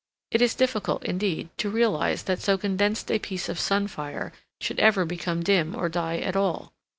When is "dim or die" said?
5.43-6.17